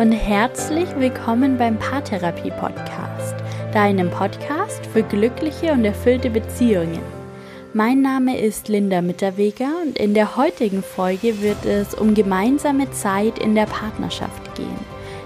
[0.00, 3.34] und herzlich willkommen beim Paartherapie Podcast,
[3.74, 7.02] deinem Podcast für glückliche und erfüllte Beziehungen.
[7.74, 13.38] Mein Name ist Linda Mitterweger und in der heutigen Folge wird es um gemeinsame Zeit
[13.38, 14.78] in der Partnerschaft gehen.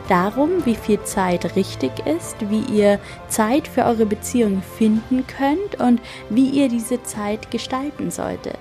[0.08, 2.98] Darum, wie viel Zeit richtig ist, wie ihr
[3.28, 8.58] Zeit für eure Beziehung finden könnt und wie ihr diese Zeit gestalten solltet.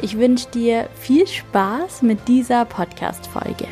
[0.00, 3.66] Ich wünsche dir viel Spaß mit dieser Podcast-Folge.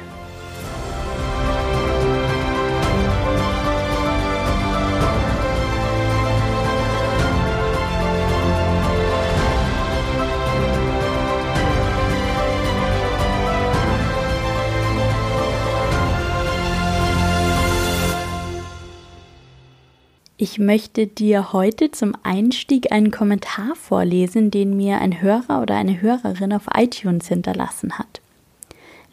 [20.52, 26.02] Ich möchte dir heute zum Einstieg einen Kommentar vorlesen, den mir ein Hörer oder eine
[26.02, 28.20] Hörerin auf iTunes hinterlassen hat.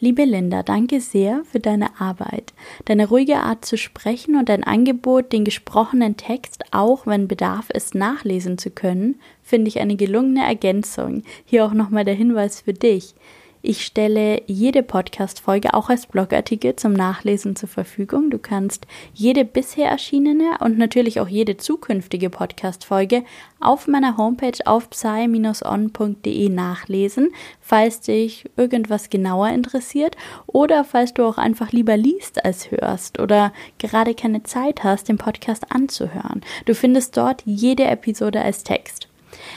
[0.00, 2.52] Liebe Linda, danke sehr für deine Arbeit,
[2.86, 7.94] deine ruhige Art zu sprechen und dein Angebot, den gesprochenen Text auch, wenn Bedarf ist,
[7.94, 11.22] nachlesen zu können, finde ich eine gelungene Ergänzung.
[11.44, 13.14] Hier auch nochmal der Hinweis für dich.
[13.60, 18.30] Ich stelle jede Podcast-Folge auch als Blogartikel zum Nachlesen zur Verfügung.
[18.30, 23.24] Du kannst jede bisher erschienene und natürlich auch jede zukünftige Podcast-Folge
[23.58, 31.38] auf meiner Homepage auf psy-on.de nachlesen, falls dich irgendwas genauer interessiert oder falls du auch
[31.38, 36.42] einfach lieber liest als hörst oder gerade keine Zeit hast, den Podcast anzuhören.
[36.64, 39.07] Du findest dort jede Episode als Text.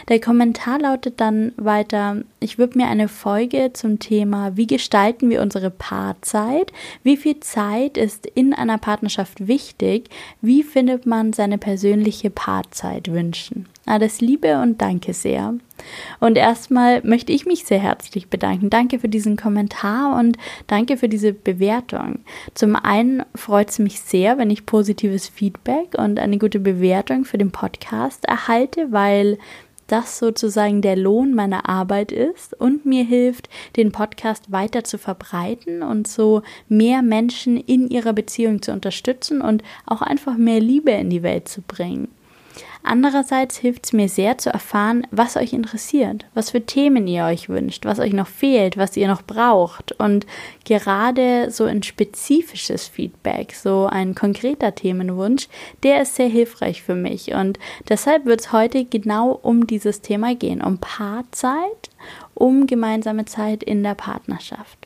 [0.10, 5.42] Der Kommentar lautet dann weiter, ich würde mir eine Folge zum Thema, wie gestalten wir
[5.42, 6.72] unsere Paarzeit,
[7.04, 10.10] wie viel Zeit ist in einer Partnerschaft wichtig,
[10.42, 13.68] wie findet man seine persönliche Paarzeit wünschen.
[13.86, 15.56] Alles Liebe und danke sehr.
[16.20, 18.70] Und erstmal möchte ich mich sehr herzlich bedanken.
[18.70, 20.38] Danke für diesen Kommentar und
[20.68, 22.20] danke für diese Bewertung.
[22.54, 27.40] Zum einen freut es mich sehr, wenn ich positives Feedback und eine gute Bewertung für
[27.40, 29.40] den Podcast erhalte, weil
[29.92, 35.84] das sozusagen der Lohn meiner Arbeit ist und mir hilft, den Podcast weiter zu verbreiten
[35.84, 41.10] und so mehr Menschen in ihrer Beziehung zu unterstützen und auch einfach mehr Liebe in
[41.10, 42.08] die Welt zu bringen.
[42.84, 47.48] Andererseits hilft es mir sehr zu erfahren, was euch interessiert, was für Themen ihr euch
[47.48, 49.92] wünscht, was euch noch fehlt, was ihr noch braucht.
[49.94, 50.26] Und
[50.66, 55.48] gerade so ein spezifisches Feedback, so ein konkreter Themenwunsch,
[55.84, 57.34] der ist sehr hilfreich für mich.
[57.34, 61.90] Und deshalb wird es heute genau um dieses Thema gehen, um Paarzeit,
[62.34, 64.81] um gemeinsame Zeit in der Partnerschaft.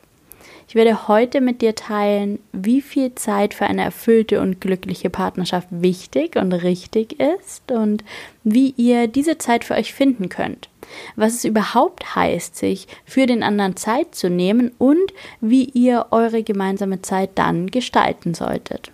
[0.68, 5.68] Ich werde heute mit dir teilen, wie viel Zeit für eine erfüllte und glückliche Partnerschaft
[5.70, 8.02] wichtig und richtig ist und
[8.42, 10.68] wie ihr diese Zeit für euch finden könnt.
[11.14, 16.42] Was es überhaupt heißt, sich für den anderen Zeit zu nehmen und wie ihr eure
[16.42, 18.90] gemeinsame Zeit dann gestalten solltet.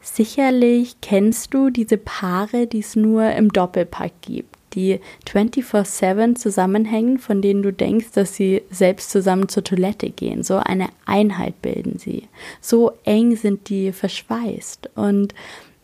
[0.00, 7.42] Sicherlich kennst du diese Paare, die es nur im Doppelpack gibt die 24-7 zusammenhängen, von
[7.42, 10.42] denen du denkst, dass sie selbst zusammen zur Toilette gehen.
[10.42, 12.28] So eine Einheit bilden sie.
[12.60, 14.90] So eng sind die verschweißt.
[14.94, 15.34] Und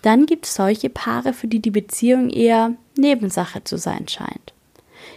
[0.03, 4.53] dann gibt es solche Paare, für die die Beziehung eher Nebensache zu sein scheint.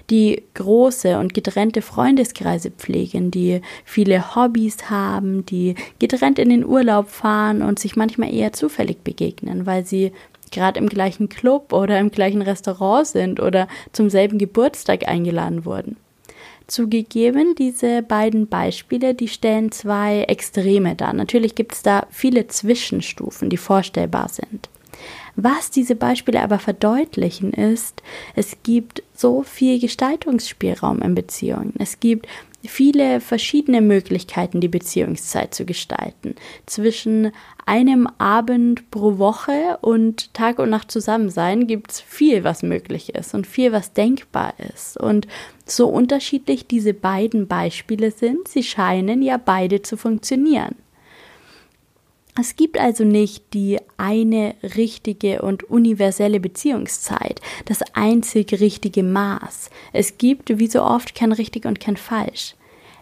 [0.09, 7.09] Die große und getrennte Freundeskreise pflegen, die viele Hobbys haben, die getrennt in den Urlaub
[7.09, 10.11] fahren und sich manchmal eher zufällig begegnen, weil sie
[10.51, 15.97] gerade im gleichen Club oder im gleichen Restaurant sind oder zum selben Geburtstag eingeladen wurden.
[16.67, 21.13] Zugegeben, diese beiden Beispiele, die stellen zwei Extreme dar.
[21.13, 24.69] Natürlich gibt es da viele Zwischenstufen, die vorstellbar sind.
[25.35, 28.03] Was diese Beispiele aber verdeutlichen ist,
[28.35, 31.73] es gibt so viel Gestaltungsspielraum in Beziehungen.
[31.79, 32.27] Es gibt
[32.63, 36.35] viele verschiedene Möglichkeiten, die Beziehungszeit zu gestalten.
[36.65, 37.31] Zwischen
[37.65, 43.15] einem Abend pro Woche und Tag und Nacht zusammen sein gibt es viel, was möglich
[43.15, 44.99] ist und viel, was denkbar ist.
[44.99, 45.27] Und
[45.65, 50.75] so unterschiedlich diese beiden Beispiele sind, sie scheinen ja beide zu funktionieren.
[52.39, 59.69] Es gibt also nicht die eine richtige und universelle Beziehungszeit, das einzig richtige Maß.
[59.91, 62.55] Es gibt, wie so oft, kein richtig und kein falsch.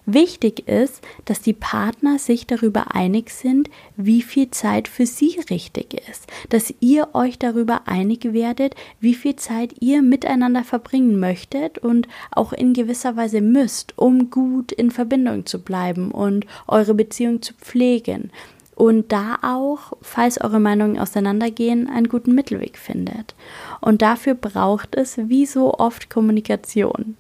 [0.09, 5.95] Wichtig ist, dass die Partner sich darüber einig sind, wie viel Zeit für sie richtig
[6.09, 12.07] ist, dass ihr euch darüber einig werdet, wie viel Zeit ihr miteinander verbringen möchtet und
[12.31, 17.54] auch in gewisser Weise müsst, um gut in Verbindung zu bleiben und eure Beziehung zu
[17.56, 18.31] pflegen
[18.75, 23.36] und da auch, falls eure Meinungen auseinandergehen, einen guten Mittelweg findet.
[23.81, 27.18] Und dafür braucht es wie so oft Kommunikation.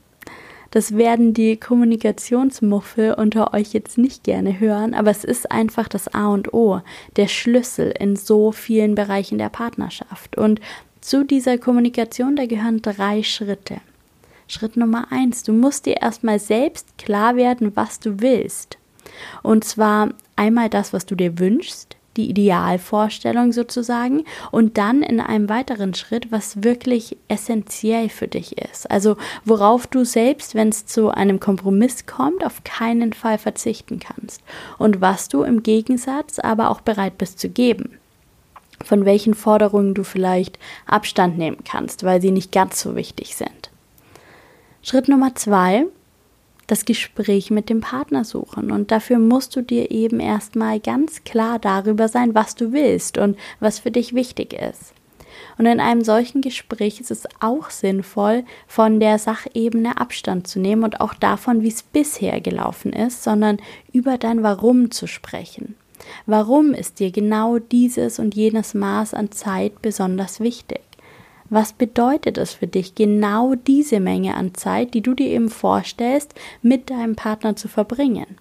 [0.77, 6.13] Das werden die Kommunikationsmuffel unter euch jetzt nicht gerne hören, aber es ist einfach das
[6.13, 6.81] A und O,
[7.15, 10.37] der Schlüssel in so vielen Bereichen der Partnerschaft.
[10.37, 10.61] Und
[11.01, 13.77] zu dieser Kommunikation, da gehören drei Schritte.
[14.47, 18.77] Schritt Nummer eins, du musst dir erstmal selbst klar werden, was du willst.
[19.41, 25.47] Und zwar einmal das, was du dir wünschst, die Idealvorstellung sozusagen und dann in einem
[25.49, 28.89] weiteren Schritt, was wirklich essentiell für dich ist.
[28.89, 34.41] Also worauf du selbst, wenn es zu einem Kompromiss kommt, auf keinen Fall verzichten kannst
[34.77, 37.97] und was du im Gegensatz aber auch bereit bist zu geben.
[38.83, 43.71] Von welchen Forderungen du vielleicht Abstand nehmen kannst, weil sie nicht ganz so wichtig sind.
[44.83, 45.85] Schritt Nummer zwei,
[46.67, 48.71] das Gespräch mit dem Partner suchen.
[48.71, 53.37] Und dafür musst du dir eben erstmal ganz klar darüber sein, was du willst und
[53.59, 54.93] was für dich wichtig ist.
[55.57, 60.83] Und in einem solchen Gespräch ist es auch sinnvoll, von der Sachebene Abstand zu nehmen
[60.83, 63.57] und auch davon, wie es bisher gelaufen ist, sondern
[63.91, 65.75] über dein Warum zu sprechen.
[66.25, 70.86] Warum ist dir genau dieses und jenes Maß an Zeit besonders wichtig?
[71.49, 76.33] Was bedeutet es für dich, genau diese Menge an Zeit, die du dir eben vorstellst,
[76.61, 78.37] mit deinem Partner zu verbringen?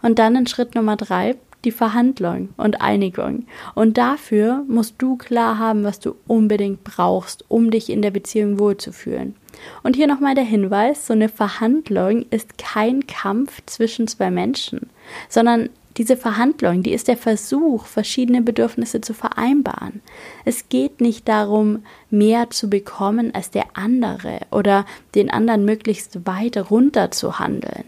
[0.00, 3.46] Und dann in Schritt Nummer drei, die Verhandlung und Einigung.
[3.74, 8.58] Und dafür musst du klar haben, was du unbedingt brauchst, um dich in der Beziehung
[8.58, 9.36] wohlzufühlen.
[9.82, 14.90] Und hier nochmal der Hinweis, so eine Verhandlung ist kein Kampf zwischen zwei Menschen,
[15.28, 20.00] sondern diese Verhandlung, die ist der Versuch, verschiedene Bedürfnisse zu vereinbaren.
[20.44, 26.70] Es geht nicht darum, mehr zu bekommen als der andere oder den anderen möglichst weit
[26.70, 27.84] runter zu handeln.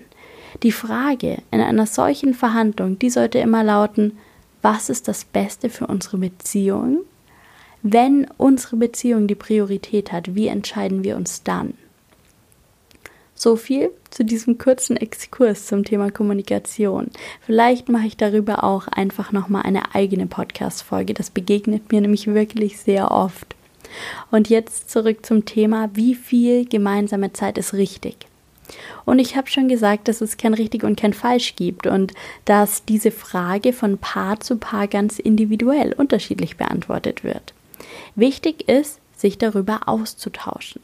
[0.62, 4.18] Die Frage in einer solchen Verhandlung, die sollte immer lauten,
[4.62, 7.00] was ist das Beste für unsere Beziehung?
[7.82, 11.74] Wenn unsere Beziehung die Priorität hat, wie entscheiden wir uns dann?
[13.34, 17.10] So viel zu diesem kurzen Exkurs zum Thema Kommunikation.
[17.40, 21.14] Vielleicht mache ich darüber auch einfach nochmal eine eigene Podcast-Folge.
[21.14, 23.54] Das begegnet mir nämlich wirklich sehr oft.
[24.30, 28.16] Und jetzt zurück zum Thema, wie viel gemeinsame Zeit ist richtig?
[29.04, 32.14] Und ich habe schon gesagt, dass es kein richtig und kein falsch gibt und
[32.44, 37.52] dass diese Frage von Paar zu Paar ganz individuell unterschiedlich beantwortet wird.
[38.14, 40.80] Wichtig ist, sich darüber auszutauschen.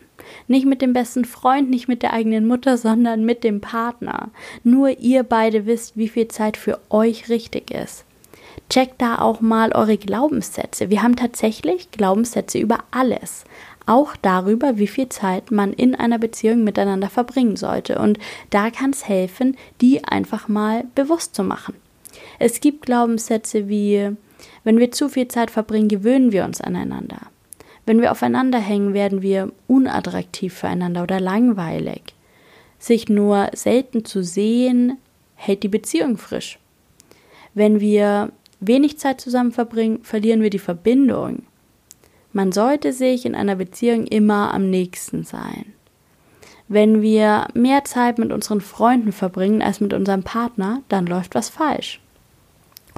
[0.48, 4.30] Nicht mit dem besten Freund, nicht mit der eigenen Mutter, sondern mit dem Partner.
[4.64, 8.04] Nur ihr beide wisst, wie viel Zeit für euch richtig ist.
[8.68, 10.90] Checkt da auch mal eure Glaubenssätze.
[10.90, 13.44] Wir haben tatsächlich Glaubenssätze über alles.
[13.86, 17.98] Auch darüber, wie viel Zeit man in einer Beziehung miteinander verbringen sollte.
[17.98, 18.18] Und
[18.50, 21.74] da kann es helfen, die einfach mal bewusst zu machen.
[22.38, 24.10] Es gibt Glaubenssätze wie,
[24.62, 27.29] wenn wir zu viel Zeit verbringen, gewöhnen wir uns aneinander.
[27.90, 32.14] Wenn wir aufeinander hängen, werden wir unattraktiv füreinander oder langweilig.
[32.78, 34.98] Sich nur selten zu sehen,
[35.34, 36.60] hält die Beziehung frisch.
[37.52, 41.42] Wenn wir wenig Zeit zusammen verbringen, verlieren wir die Verbindung.
[42.32, 45.72] Man sollte sich in einer Beziehung immer am nächsten sein.
[46.68, 51.48] Wenn wir mehr Zeit mit unseren Freunden verbringen als mit unserem Partner, dann läuft was
[51.48, 51.99] falsch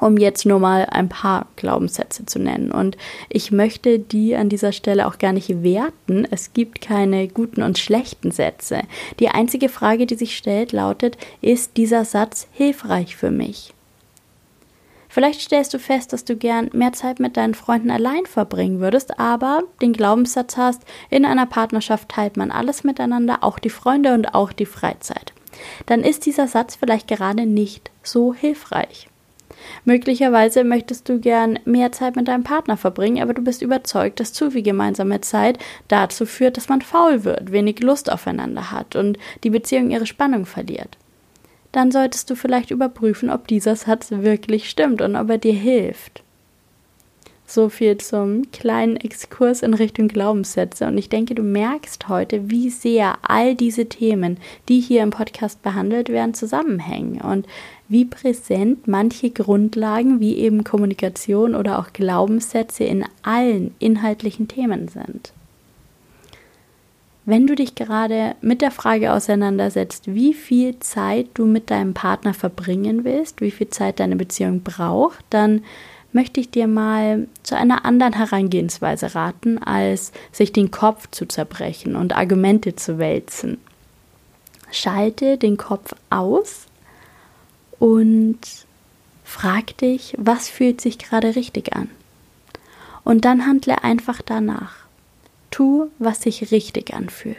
[0.02, 2.72] um jetzt nur mal ein paar Glaubenssätze zu nennen.
[2.72, 2.96] Und
[3.28, 6.26] ich möchte die an dieser Stelle auch gar nicht werten.
[6.28, 8.82] Es gibt keine guten und schlechten Sätze.
[9.20, 13.74] Die einzige Frage, die sich stellt, lautet, ist dieser Satz hilfreich für mich?
[15.08, 19.20] Vielleicht stellst du fest, dass du gern mehr Zeit mit deinen Freunden allein verbringen würdest,
[19.20, 24.34] aber den Glaubenssatz hast, in einer Partnerschaft teilt man alles miteinander, auch die Freunde und
[24.34, 25.32] auch die Freizeit.
[25.86, 29.06] Dann ist dieser Satz vielleicht gerade nicht so hilfreich.
[29.84, 34.32] Möglicherweise möchtest du gern mehr Zeit mit deinem Partner verbringen, aber du bist überzeugt, dass
[34.32, 39.18] zu viel gemeinsame Zeit dazu führt, dass man faul wird, wenig Lust aufeinander hat und
[39.44, 40.96] die Beziehung ihre Spannung verliert.
[41.72, 46.22] Dann solltest du vielleicht überprüfen, ob dieser Satz wirklich stimmt und ob er dir hilft.
[47.46, 50.86] So viel zum kleinen Exkurs in Richtung Glaubenssätze.
[50.86, 54.38] Und ich denke, du merkst heute, wie sehr all diese Themen,
[54.70, 57.46] die hier im Podcast behandelt werden, zusammenhängen und
[57.92, 65.32] wie präsent manche Grundlagen wie eben Kommunikation oder auch Glaubenssätze in allen inhaltlichen Themen sind.
[67.26, 72.32] Wenn du dich gerade mit der Frage auseinandersetzt, wie viel Zeit du mit deinem Partner
[72.32, 75.62] verbringen willst, wie viel Zeit deine Beziehung braucht, dann
[76.12, 81.94] möchte ich dir mal zu einer anderen Herangehensweise raten, als sich den Kopf zu zerbrechen
[81.94, 83.58] und Argumente zu wälzen.
[84.70, 86.66] Schalte den Kopf aus
[87.82, 88.38] und
[89.24, 91.90] frag dich, was fühlt sich gerade richtig an.
[93.02, 94.76] Und dann handle einfach danach.
[95.50, 97.36] Tu, was sich richtig anfühlt.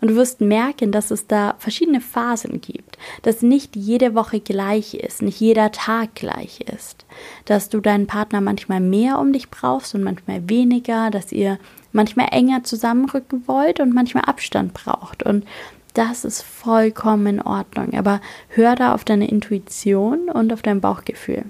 [0.00, 4.94] Und du wirst merken, dass es da verschiedene Phasen gibt, dass nicht jede Woche gleich
[4.94, 7.04] ist, nicht jeder Tag gleich ist,
[7.44, 11.58] dass du deinen Partner manchmal mehr um dich brauchst und manchmal weniger, dass ihr
[11.90, 15.24] manchmal enger zusammenrücken wollt und manchmal Abstand braucht.
[15.24, 15.44] Und
[15.92, 17.94] das ist vollkommen in Ordnung.
[17.94, 21.44] Aber hör da auf deine Intuition und auf dein Bauchgefühl.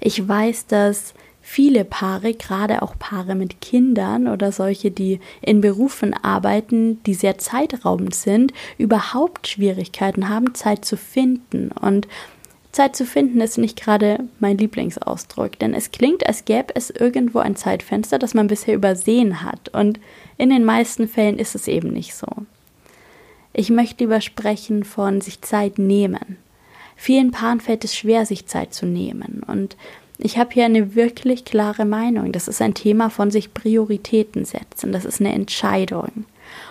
[0.00, 6.14] Ich weiß, dass viele Paare, gerade auch Paare mit Kindern oder solche, die in Berufen
[6.14, 11.70] arbeiten, die sehr zeitraubend sind, überhaupt Schwierigkeiten haben, Zeit zu finden.
[11.70, 12.08] Und
[12.72, 17.38] Zeit zu finden ist nicht gerade mein Lieblingsausdruck, denn es klingt, als gäbe es irgendwo
[17.38, 19.68] ein Zeitfenster, das man bisher übersehen hat.
[19.68, 20.00] Und
[20.38, 22.26] in den meisten Fällen ist es eben nicht so.
[23.56, 26.38] Ich möchte lieber sprechen von sich Zeit nehmen.
[26.96, 29.42] Vielen Paaren fällt es schwer, sich Zeit zu nehmen.
[29.46, 29.76] Und
[30.18, 32.32] ich habe hier eine wirklich klare Meinung.
[32.32, 34.92] Das ist ein Thema von sich Prioritäten setzen.
[34.92, 36.24] Das ist eine Entscheidung.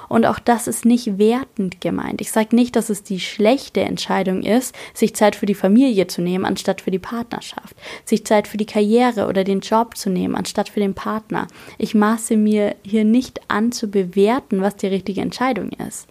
[0.09, 2.21] Und auch das ist nicht wertend gemeint.
[2.21, 6.21] Ich sage nicht, dass es die schlechte Entscheidung ist, sich Zeit für die Familie zu
[6.21, 7.75] nehmen, anstatt für die Partnerschaft.
[8.05, 11.47] Sich Zeit für die Karriere oder den Job zu nehmen, anstatt für den Partner.
[11.77, 16.07] Ich maße mir hier nicht an zu bewerten, was die richtige Entscheidung ist.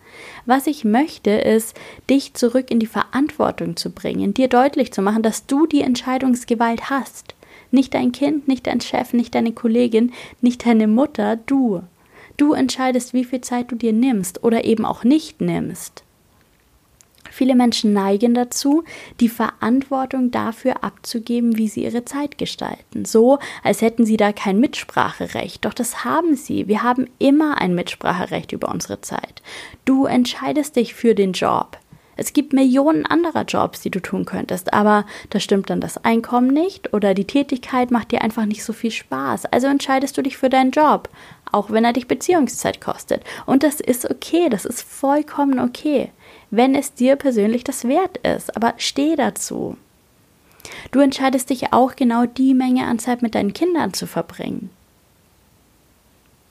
[0.47, 1.77] Was ich möchte, ist,
[2.09, 6.91] dich zurück in die Verantwortung zu bringen, dir deutlich zu machen, dass du die Entscheidungsgewalt
[6.91, 7.35] hast.
[7.71, 11.83] Nicht dein Kind, nicht dein Chef, nicht deine Kollegin, nicht deine Mutter, du.
[12.37, 16.02] Du entscheidest, wie viel Zeit du dir nimmst oder eben auch nicht nimmst.
[17.33, 18.85] Viele Menschen neigen dazu,
[19.19, 23.07] die Verantwortung dafür abzugeben, wie sie ihre Zeit gestalten.
[23.07, 25.65] So, als hätten sie da kein Mitspracherecht.
[25.65, 26.69] Doch das haben sie.
[26.69, 29.41] Wir haben immer ein Mitspracherecht über unsere Zeit.
[29.87, 31.79] Du entscheidest dich für den Job.
[32.17, 36.49] Es gibt Millionen anderer Jobs, die du tun könntest, aber da stimmt dann das Einkommen
[36.49, 39.47] nicht oder die Tätigkeit macht dir einfach nicht so viel Spaß.
[39.47, 41.09] Also entscheidest du dich für deinen Job,
[41.51, 43.25] auch wenn er dich Beziehungszeit kostet.
[43.47, 46.11] Und das ist okay, das ist vollkommen okay
[46.53, 48.55] wenn es dir persönlich das wert ist.
[48.57, 49.77] Aber steh dazu.
[50.93, 54.71] Du entscheidest dich auch genau die Menge an Zeit mit deinen Kindern zu verbringen,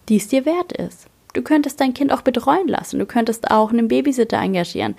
[0.10, 1.06] die es dir wert ist.
[1.34, 4.96] Du könntest dein Kind auch betreuen lassen, du könntest auch einen Babysitter engagieren,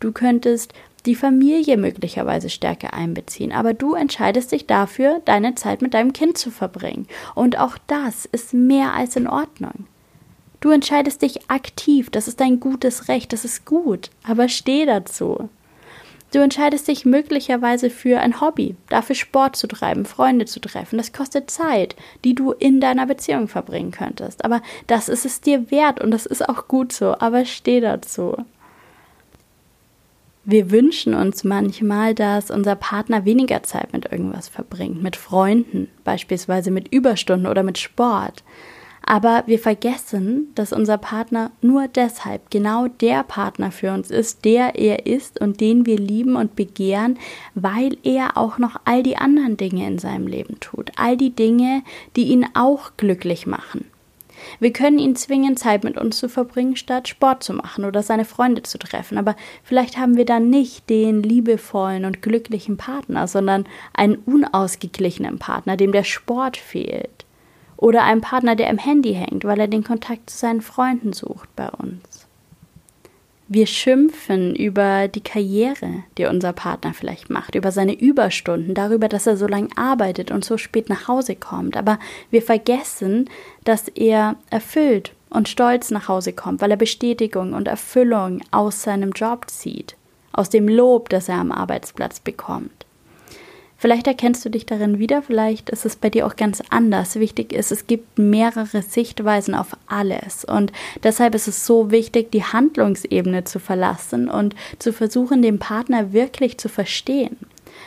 [0.00, 0.74] du könntest
[1.06, 6.36] die Familie möglicherweise stärker einbeziehen, aber du entscheidest dich dafür, deine Zeit mit deinem Kind
[6.36, 7.08] zu verbringen.
[7.34, 9.86] Und auch das ist mehr als in Ordnung.
[10.62, 15.50] Du entscheidest dich aktiv, das ist dein gutes Recht, das ist gut, aber steh dazu.
[16.32, 20.98] Du entscheidest dich möglicherweise für ein Hobby, dafür Sport zu treiben, Freunde zu treffen.
[20.98, 24.44] Das kostet Zeit, die du in deiner Beziehung verbringen könntest.
[24.44, 28.36] Aber das ist es dir wert und das ist auch gut so, aber steh dazu.
[30.44, 36.70] Wir wünschen uns manchmal, dass unser Partner weniger Zeit mit irgendwas verbringt, mit Freunden, beispielsweise
[36.70, 38.44] mit Überstunden oder mit Sport.
[39.04, 44.76] Aber wir vergessen, dass unser Partner nur deshalb genau der Partner für uns ist, der
[44.76, 47.18] er ist und den wir lieben und begehren,
[47.54, 51.82] weil er auch noch all die anderen Dinge in seinem Leben tut, all die Dinge,
[52.16, 53.86] die ihn auch glücklich machen.
[54.58, 58.24] Wir können ihn zwingen, Zeit mit uns zu verbringen, statt Sport zu machen oder seine
[58.24, 59.18] Freunde zu treffen.
[59.18, 65.76] Aber vielleicht haben wir dann nicht den liebevollen und glücklichen Partner, sondern einen unausgeglichenen Partner,
[65.76, 67.24] dem der Sport fehlt
[67.82, 71.48] oder einem Partner, der im Handy hängt, weil er den Kontakt zu seinen Freunden sucht
[71.56, 72.28] bei uns.
[73.48, 79.26] Wir schimpfen über die Karriere, die unser Partner vielleicht macht, über seine Überstunden, darüber, dass
[79.26, 81.76] er so lange arbeitet und so spät nach Hause kommt.
[81.76, 81.98] Aber
[82.30, 83.28] wir vergessen,
[83.64, 89.10] dass er erfüllt und stolz nach Hause kommt, weil er Bestätigung und Erfüllung aus seinem
[89.10, 89.96] Job zieht,
[90.32, 92.81] aus dem Lob, das er am Arbeitsplatz bekommt.
[93.82, 97.16] Vielleicht erkennst du dich darin wieder, vielleicht ist es bei dir auch ganz anders.
[97.16, 100.44] Wichtig ist, es gibt mehrere Sichtweisen auf alles.
[100.44, 100.70] Und
[101.02, 106.58] deshalb ist es so wichtig, die Handlungsebene zu verlassen und zu versuchen, den Partner wirklich
[106.58, 107.36] zu verstehen.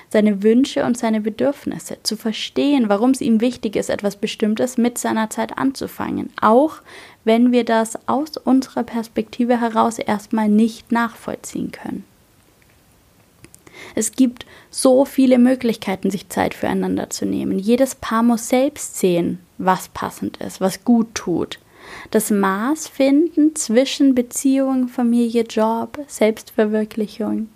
[0.10, 4.98] Seine Wünsche und seine Bedürfnisse, zu verstehen, warum es ihm wichtig ist, etwas Bestimmtes mit
[4.98, 6.82] seiner Zeit anzufangen, auch
[7.24, 12.04] wenn wir das aus unserer Perspektive heraus erstmal nicht nachvollziehen können.
[13.94, 17.60] Es gibt so viele Möglichkeiten, sich Zeit füreinander zu nehmen.
[17.60, 21.60] Jedes Paar muss selbst sehen, was passend ist, was gut tut.
[22.12, 27.50] Das Maß finden zwischen Beziehung, Familie, Job, Selbstverwirklichung.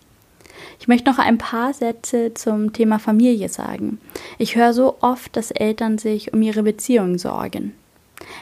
[0.79, 3.99] Ich möchte noch ein paar Sätze zum Thema Familie sagen.
[4.37, 7.73] Ich höre so oft, dass Eltern sich um ihre Beziehung sorgen.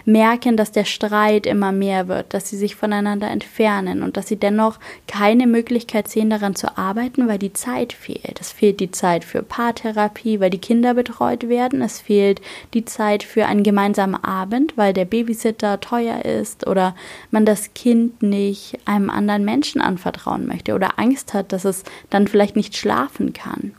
[0.06, 4.36] Merken, dass der Streit immer mehr wird, dass sie sich voneinander entfernen und dass sie
[4.36, 8.39] dennoch keine Möglichkeit sehen, daran zu arbeiten, weil die Zeit fehlt.
[8.39, 11.82] Es fehlt die Zeit für Paartherapie, weil die Kinder betreut werden.
[11.82, 12.42] Es fehlt
[12.74, 16.96] die Zeit für einen gemeinsamen Abend, weil der Babysitter teuer ist oder
[17.32, 22.27] man das Kind nicht einem anderen Menschen anvertrauen möchte oder Angst hat, dass es dann
[22.27, 23.74] vielleicht nicht schlafen kann.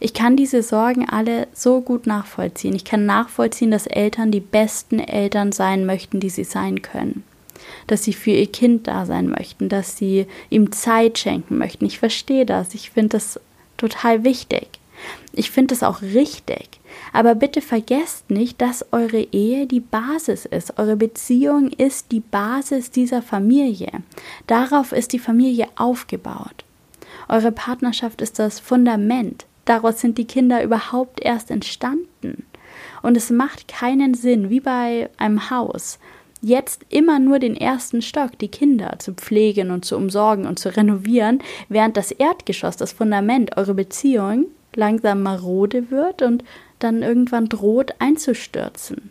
[0.00, 2.74] Ich kann diese Sorgen alle so gut nachvollziehen.
[2.74, 7.24] Ich kann nachvollziehen, dass Eltern die besten Eltern sein möchten, die sie sein können.
[7.86, 11.86] Dass sie für ihr Kind da sein möchten, dass sie ihm Zeit schenken möchten.
[11.86, 12.74] Ich verstehe das.
[12.74, 13.38] Ich finde das
[13.76, 14.68] total wichtig.
[15.32, 16.68] Ich finde es auch richtig.
[17.12, 20.78] Aber bitte vergesst nicht, dass eure Ehe die Basis ist.
[20.78, 23.90] Eure Beziehung ist die Basis dieser Familie.
[24.46, 26.64] Darauf ist die Familie aufgebaut.
[27.28, 29.46] Eure Partnerschaft ist das Fundament.
[29.64, 32.46] Daraus sind die Kinder überhaupt erst entstanden.
[33.02, 35.98] Und es macht keinen Sinn, wie bei einem Haus,
[36.40, 40.76] jetzt immer nur den ersten Stock, die Kinder zu pflegen und zu umsorgen und zu
[40.76, 46.44] renovieren, während das Erdgeschoss, das Fundament, eure Beziehung langsam marode wird und
[46.78, 49.10] dann irgendwann droht einzustürzen.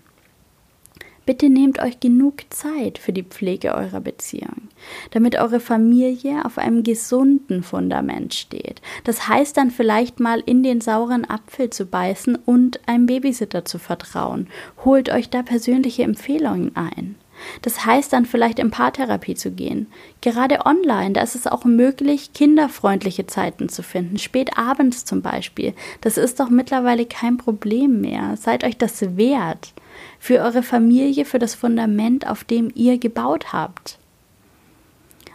[1.32, 4.68] Bitte nehmt euch genug Zeit für die Pflege eurer Beziehung,
[5.12, 8.82] damit eure Familie auf einem gesunden Fundament steht.
[9.06, 13.80] Das heißt dann vielleicht mal in den sauren Apfel zu beißen und einem Babysitter zu
[13.80, 14.50] vertrauen.
[14.84, 17.16] Holt euch da persönliche Empfehlungen ein.
[17.62, 19.88] Das heißt dann vielleicht in Paartherapie zu gehen.
[20.20, 24.18] Gerade online, da ist es auch möglich, kinderfreundliche Zeiten zu finden.
[24.18, 25.76] Spät abends zum Beispiel.
[26.02, 28.36] Das ist doch mittlerweile kein Problem mehr.
[28.36, 29.74] Seid euch das wert
[30.20, 33.98] für eure Familie, für das Fundament, auf dem ihr gebaut habt.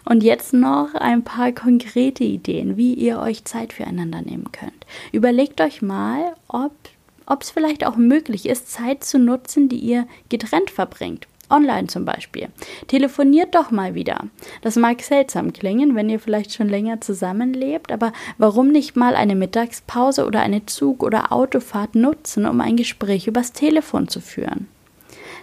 [0.05, 4.87] Und jetzt noch ein paar konkrete Ideen, wie ihr euch Zeit füreinander nehmen könnt.
[5.11, 10.71] Überlegt euch mal, ob es vielleicht auch möglich ist, Zeit zu nutzen, die ihr getrennt
[10.71, 11.27] verbringt.
[11.51, 12.49] Online zum Beispiel.
[12.87, 14.25] Telefoniert doch mal wieder.
[14.63, 19.35] Das mag seltsam klingen, wenn ihr vielleicht schon länger zusammenlebt, aber warum nicht mal eine
[19.35, 24.69] Mittagspause oder eine Zug- oder Autofahrt nutzen, um ein Gespräch übers Telefon zu führen?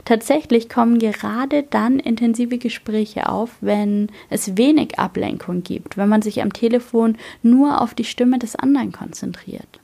[0.05, 6.41] Tatsächlich kommen gerade dann intensive Gespräche auf, wenn es wenig Ablenkung gibt, wenn man sich
[6.41, 9.79] am Telefon nur auf die Stimme des anderen konzentriert.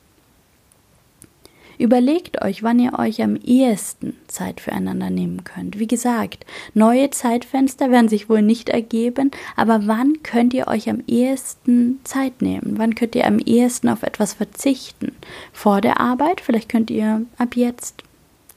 [1.80, 5.80] Überlegt euch, wann ihr euch am ehesten Zeit füreinander nehmen könnt.
[5.80, 11.02] Wie gesagt, neue Zeitfenster werden sich wohl nicht ergeben, aber wann könnt ihr euch am
[11.08, 12.74] ehesten Zeit nehmen?
[12.76, 15.14] Wann könnt ihr am ehesten auf etwas verzichten?
[15.54, 16.42] Vor der Arbeit?
[16.42, 18.04] Vielleicht könnt ihr ab jetzt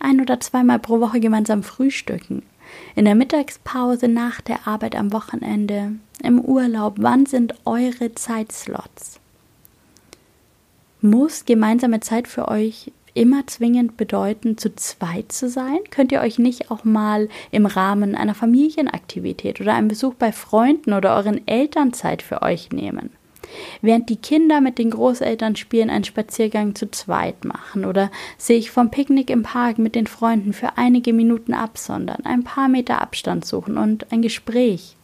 [0.00, 2.42] ein oder zweimal pro Woche gemeinsam frühstücken.
[2.96, 5.92] In der Mittagspause, nach der Arbeit am Wochenende,
[6.24, 9.20] im Urlaub, wann sind eure Zeitslots?
[11.00, 15.78] Muss gemeinsame Zeit für euch immer zwingend bedeuten, zu zweit zu sein?
[15.90, 20.92] Könnt ihr euch nicht auch mal im Rahmen einer Familienaktivität oder einem Besuch bei Freunden
[20.92, 23.10] oder euren Eltern Zeit für euch nehmen?
[23.80, 28.90] Während die Kinder mit den Großeltern spielen, einen Spaziergang zu zweit machen oder sich vom
[28.90, 33.76] Picknick im Park mit den Freunden für einige Minuten absondern, ein paar Meter Abstand suchen
[33.76, 34.96] und ein Gespräch.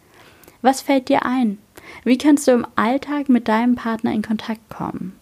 [0.63, 1.59] Was fällt dir ein?
[2.05, 5.19] Wie kannst du im Alltag mit deinem Partner in Kontakt kommen?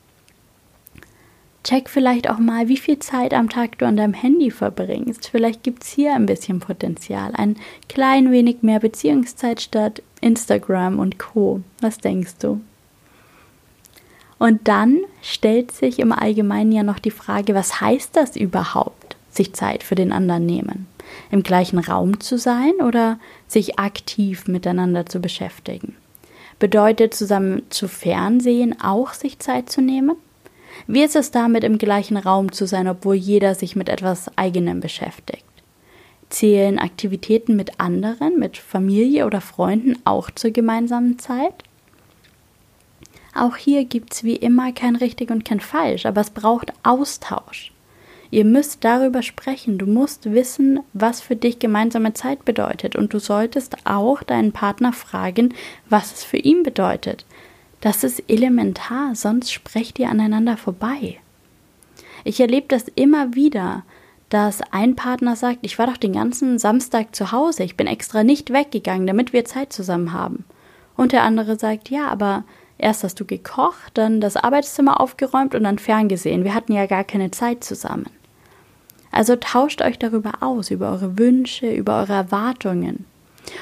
[1.66, 5.28] Check vielleicht auch mal, wie viel Zeit am Tag du an deinem Handy verbringst.
[5.28, 7.32] Vielleicht gibt es hier ein bisschen Potenzial.
[7.34, 7.56] Ein
[7.88, 11.62] klein wenig mehr Beziehungszeit statt Instagram und Co.
[11.80, 12.60] Was denkst du?
[14.38, 19.52] Und dann stellt sich im Allgemeinen ja noch die Frage, was heißt das überhaupt, sich
[19.52, 20.86] Zeit für den anderen nehmen?
[21.32, 25.96] Im gleichen Raum zu sein oder sich aktiv miteinander zu beschäftigen?
[26.60, 30.14] Bedeutet zusammen zu Fernsehen auch sich Zeit zu nehmen?
[30.86, 34.80] Wie ist es damit, im gleichen Raum zu sein, obwohl jeder sich mit etwas Eigenem
[34.80, 35.44] beschäftigt?
[36.28, 41.54] Zählen Aktivitäten mit anderen, mit Familie oder Freunden auch zur gemeinsamen Zeit?
[43.34, 47.72] Auch hier gibt es wie immer kein richtig und kein falsch, aber es braucht Austausch.
[48.30, 53.18] Ihr müsst darüber sprechen, du musst wissen, was für dich gemeinsame Zeit bedeutet und du
[53.18, 55.54] solltest auch deinen Partner fragen,
[55.88, 57.24] was es für ihn bedeutet.
[57.80, 61.18] Das ist elementar, sonst sprecht ihr aneinander vorbei.
[62.24, 63.84] Ich erlebe das immer wieder,
[64.28, 68.24] dass ein Partner sagt, ich war doch den ganzen Samstag zu Hause, ich bin extra
[68.24, 70.44] nicht weggegangen, damit wir Zeit zusammen haben.
[70.96, 72.44] Und der andere sagt, ja, aber
[72.78, 76.44] erst hast du gekocht, dann das Arbeitszimmer aufgeräumt und dann ferngesehen.
[76.44, 78.06] Wir hatten ja gar keine Zeit zusammen.
[79.12, 83.04] Also tauscht euch darüber aus, über eure Wünsche, über eure Erwartungen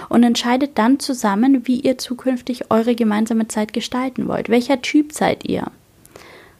[0.08, 4.48] und entscheidet dann zusammen, wie ihr zukünftig eure gemeinsame Zeit gestalten wollt.
[4.48, 5.70] Welcher Typ seid ihr?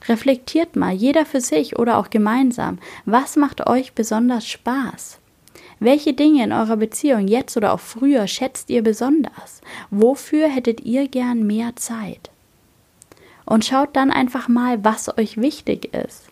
[0.09, 5.19] Reflektiert mal, jeder für sich oder auch gemeinsam, was macht euch besonders Spaß?
[5.81, 9.61] Welche Dinge in eurer Beziehung jetzt oder auch früher schätzt ihr besonders?
[9.91, 12.31] Wofür hättet ihr gern mehr Zeit?
[13.45, 16.25] Und schaut dann einfach mal, was euch wichtig ist.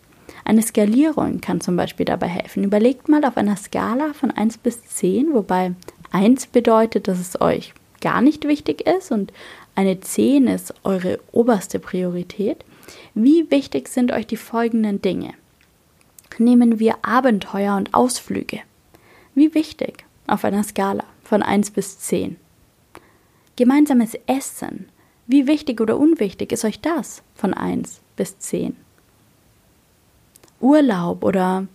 [0.45, 2.63] Eine Skalierung kann zum Beispiel dabei helfen.
[2.63, 5.73] Überlegt mal auf einer Skala von 1 bis 10, wobei
[6.13, 9.33] 1 bedeutet, dass es euch gar nicht wichtig ist und
[9.75, 12.63] eine 10 ist eure oberste Priorität.
[13.15, 15.33] Wie wichtig sind euch die folgenden Dinge?
[16.37, 18.61] Nehmen wir Abenteuer und Ausflüge.
[19.35, 22.37] Wie wichtig auf einer Skala von 1 bis 10?
[23.55, 24.89] Gemeinsames Essen.
[25.25, 28.75] Wie wichtig oder unwichtig ist euch das von 1 bis 10?
[30.59, 31.67] Urlaub oder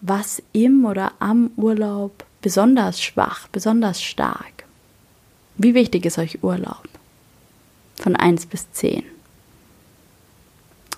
[0.00, 4.64] was im oder am Urlaub besonders schwach, besonders stark?
[5.56, 6.88] Wie wichtig ist euch Urlaub?
[7.96, 9.02] Von 1 bis 10.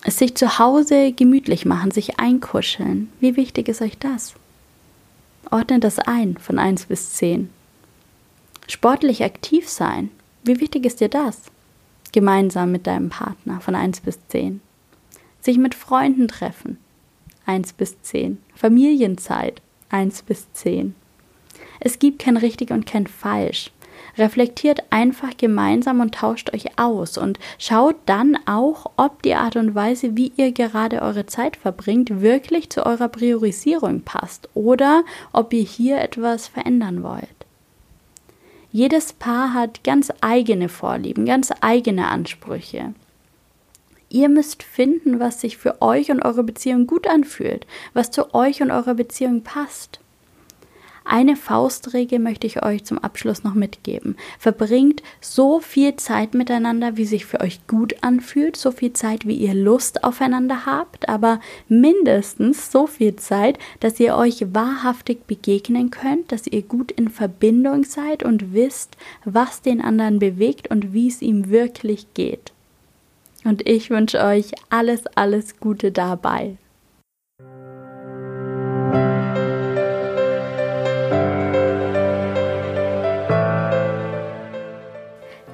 [0.05, 3.11] Es sich zu Hause gemütlich machen, sich einkuscheln.
[3.21, 4.35] Wie wichtig ist euch das?
[5.51, 7.51] Ordnet das ein von 1 bis 10.
[8.69, 10.11] Sportlich aktiv sein.
[10.45, 11.43] Wie wichtig ist dir das?
[12.13, 14.61] Gemeinsam mit deinem Partner von 1 bis 10.
[15.41, 16.79] Sich mit Freunden treffen.
[17.47, 18.39] 1 bis 10.
[18.55, 20.95] Familienzeit 1 bis 10.
[21.81, 23.71] Es gibt kein richtig und kein falsch.
[24.19, 29.75] Reflektiert einfach gemeinsam und tauscht euch aus und schaut dann auch, ob die Art und
[29.75, 35.63] Weise, wie ihr gerade eure Zeit verbringt, wirklich zu eurer Priorisierung passt oder ob ihr
[35.63, 37.29] hier etwas verändern wollt.
[38.71, 42.95] Jedes Paar hat ganz eigene Vorlieben, ganz eigene Ansprüche.
[44.09, 48.61] Ihr müsst finden, was sich für euch und eure Beziehung gut anfühlt, was zu euch
[48.61, 50.01] und eurer Beziehung passt.
[51.05, 54.17] Eine Faustregel möchte ich euch zum Abschluss noch mitgeben.
[54.39, 59.35] Verbringt so viel Zeit miteinander, wie sich für euch gut anfühlt, so viel Zeit, wie
[59.35, 66.31] ihr Lust aufeinander habt, aber mindestens so viel Zeit, dass ihr euch wahrhaftig begegnen könnt,
[66.31, 71.23] dass ihr gut in Verbindung seid und wisst, was den anderen bewegt und wie es
[71.23, 72.53] ihm wirklich geht.
[73.45, 76.57] Und ich wünsche euch alles, alles Gute dabei.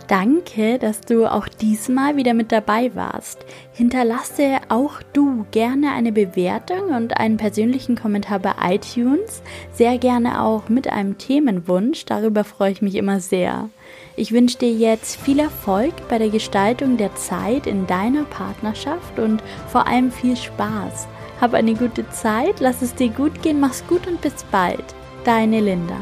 [0.08, 3.44] Danke, dass du auch diesmal wieder mit dabei warst.
[3.74, 10.70] Hinterlasse auch du gerne eine Bewertung und einen persönlichen Kommentar bei iTunes, sehr gerne auch
[10.70, 13.68] mit einem Themenwunsch, darüber freue ich mich immer sehr.
[14.16, 19.42] Ich wünsche dir jetzt viel Erfolg bei der Gestaltung der Zeit in deiner Partnerschaft und
[19.68, 21.06] vor allem viel Spaß.
[21.38, 24.84] Hab eine gute Zeit, lass es dir gut gehen, mach's gut und bis bald.
[25.24, 25.98] Deine Linda.